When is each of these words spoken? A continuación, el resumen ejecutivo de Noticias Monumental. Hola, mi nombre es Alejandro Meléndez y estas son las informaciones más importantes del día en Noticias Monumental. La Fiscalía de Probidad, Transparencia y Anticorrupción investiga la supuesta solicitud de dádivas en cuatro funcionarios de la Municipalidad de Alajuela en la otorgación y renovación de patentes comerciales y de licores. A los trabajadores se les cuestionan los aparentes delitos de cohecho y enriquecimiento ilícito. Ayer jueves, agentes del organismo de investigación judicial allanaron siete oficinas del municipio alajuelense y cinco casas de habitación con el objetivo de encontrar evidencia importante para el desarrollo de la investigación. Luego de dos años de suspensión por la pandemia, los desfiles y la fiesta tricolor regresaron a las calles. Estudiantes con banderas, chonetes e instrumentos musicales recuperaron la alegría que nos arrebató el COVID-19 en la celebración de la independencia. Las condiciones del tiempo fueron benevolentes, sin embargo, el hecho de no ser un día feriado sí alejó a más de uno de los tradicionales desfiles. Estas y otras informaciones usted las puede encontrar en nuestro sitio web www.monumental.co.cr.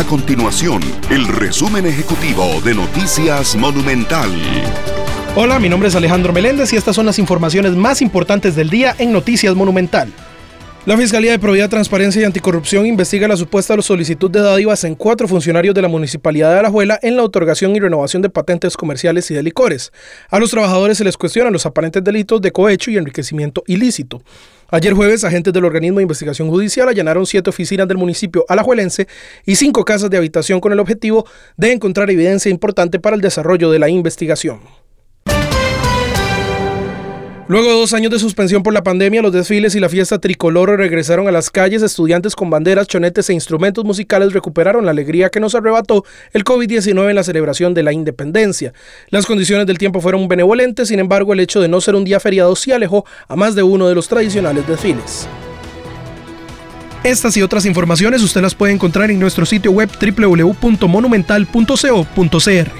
A 0.00 0.04
continuación, 0.04 0.80
el 1.10 1.28
resumen 1.28 1.84
ejecutivo 1.84 2.62
de 2.64 2.74
Noticias 2.74 3.54
Monumental. 3.54 4.30
Hola, 5.36 5.58
mi 5.58 5.68
nombre 5.68 5.90
es 5.90 5.94
Alejandro 5.94 6.32
Meléndez 6.32 6.72
y 6.72 6.76
estas 6.76 6.96
son 6.96 7.04
las 7.04 7.18
informaciones 7.18 7.72
más 7.72 8.00
importantes 8.00 8.56
del 8.56 8.70
día 8.70 8.96
en 8.98 9.12
Noticias 9.12 9.54
Monumental. 9.54 10.10
La 10.86 10.96
Fiscalía 10.96 11.32
de 11.32 11.38
Probidad, 11.38 11.68
Transparencia 11.68 12.22
y 12.22 12.24
Anticorrupción 12.24 12.86
investiga 12.86 13.28
la 13.28 13.36
supuesta 13.36 13.80
solicitud 13.82 14.30
de 14.30 14.40
dádivas 14.40 14.84
en 14.84 14.94
cuatro 14.94 15.28
funcionarios 15.28 15.74
de 15.74 15.82
la 15.82 15.88
Municipalidad 15.88 16.54
de 16.54 16.60
Alajuela 16.60 16.98
en 17.02 17.18
la 17.18 17.22
otorgación 17.22 17.76
y 17.76 17.80
renovación 17.80 18.22
de 18.22 18.30
patentes 18.30 18.78
comerciales 18.78 19.30
y 19.30 19.34
de 19.34 19.42
licores. 19.42 19.92
A 20.30 20.38
los 20.38 20.50
trabajadores 20.50 20.96
se 20.96 21.04
les 21.04 21.18
cuestionan 21.18 21.52
los 21.52 21.66
aparentes 21.66 22.02
delitos 22.02 22.40
de 22.40 22.50
cohecho 22.50 22.90
y 22.90 22.96
enriquecimiento 22.96 23.62
ilícito. 23.66 24.22
Ayer 24.72 24.94
jueves, 24.94 25.24
agentes 25.24 25.52
del 25.52 25.64
organismo 25.64 25.98
de 25.98 26.04
investigación 26.04 26.48
judicial 26.48 26.88
allanaron 26.88 27.26
siete 27.26 27.50
oficinas 27.50 27.88
del 27.88 27.98
municipio 27.98 28.44
alajuelense 28.48 29.08
y 29.44 29.56
cinco 29.56 29.84
casas 29.84 30.10
de 30.10 30.16
habitación 30.16 30.60
con 30.60 30.72
el 30.72 30.78
objetivo 30.78 31.26
de 31.56 31.72
encontrar 31.72 32.08
evidencia 32.08 32.50
importante 32.50 33.00
para 33.00 33.16
el 33.16 33.22
desarrollo 33.22 33.70
de 33.72 33.80
la 33.80 33.88
investigación. 33.88 34.60
Luego 37.50 37.66
de 37.66 37.74
dos 37.80 37.92
años 37.94 38.12
de 38.12 38.20
suspensión 38.20 38.62
por 38.62 38.72
la 38.72 38.84
pandemia, 38.84 39.22
los 39.22 39.32
desfiles 39.32 39.74
y 39.74 39.80
la 39.80 39.88
fiesta 39.88 40.20
tricolor 40.20 40.78
regresaron 40.78 41.26
a 41.26 41.32
las 41.32 41.50
calles. 41.50 41.82
Estudiantes 41.82 42.36
con 42.36 42.48
banderas, 42.48 42.86
chonetes 42.86 43.28
e 43.28 43.32
instrumentos 43.32 43.84
musicales 43.84 44.32
recuperaron 44.32 44.84
la 44.84 44.92
alegría 44.92 45.30
que 45.30 45.40
nos 45.40 45.56
arrebató 45.56 46.04
el 46.32 46.44
COVID-19 46.44 47.10
en 47.10 47.16
la 47.16 47.24
celebración 47.24 47.74
de 47.74 47.82
la 47.82 47.92
independencia. 47.92 48.72
Las 49.08 49.26
condiciones 49.26 49.66
del 49.66 49.78
tiempo 49.78 50.00
fueron 50.00 50.28
benevolentes, 50.28 50.86
sin 50.86 51.00
embargo, 51.00 51.32
el 51.32 51.40
hecho 51.40 51.60
de 51.60 51.66
no 51.66 51.80
ser 51.80 51.96
un 51.96 52.04
día 52.04 52.20
feriado 52.20 52.54
sí 52.54 52.70
alejó 52.70 53.04
a 53.26 53.34
más 53.34 53.56
de 53.56 53.64
uno 53.64 53.88
de 53.88 53.96
los 53.96 54.06
tradicionales 54.06 54.68
desfiles. 54.68 55.26
Estas 57.02 57.36
y 57.36 57.42
otras 57.42 57.66
informaciones 57.66 58.22
usted 58.22 58.42
las 58.42 58.54
puede 58.54 58.74
encontrar 58.74 59.10
en 59.10 59.18
nuestro 59.18 59.44
sitio 59.44 59.72
web 59.72 59.90
www.monumental.co.cr. 60.00 62.79